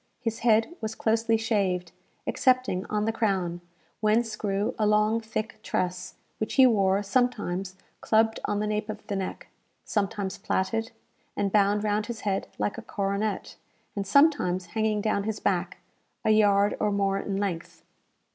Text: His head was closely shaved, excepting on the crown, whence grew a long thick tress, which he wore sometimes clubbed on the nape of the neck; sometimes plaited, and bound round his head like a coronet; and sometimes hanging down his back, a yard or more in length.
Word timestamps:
His 0.19 0.39
head 0.39 0.73
was 0.81 0.95
closely 0.95 1.37
shaved, 1.37 1.91
excepting 2.25 2.87
on 2.87 3.05
the 3.05 3.11
crown, 3.11 3.61
whence 3.99 4.35
grew 4.35 4.73
a 4.79 4.87
long 4.87 5.19
thick 5.21 5.59
tress, 5.61 6.15
which 6.39 6.55
he 6.55 6.65
wore 6.65 7.03
sometimes 7.03 7.75
clubbed 7.99 8.39
on 8.45 8.59
the 8.59 8.65
nape 8.65 8.89
of 8.89 9.05
the 9.05 9.15
neck; 9.15 9.49
sometimes 9.85 10.39
plaited, 10.39 10.89
and 11.37 11.51
bound 11.51 11.83
round 11.83 12.07
his 12.07 12.21
head 12.21 12.47
like 12.57 12.79
a 12.79 12.81
coronet; 12.81 13.57
and 13.95 14.07
sometimes 14.07 14.65
hanging 14.73 15.01
down 15.01 15.25
his 15.25 15.39
back, 15.39 15.77
a 16.25 16.31
yard 16.31 16.75
or 16.79 16.91
more 16.91 17.19
in 17.19 17.37
length. 17.37 17.83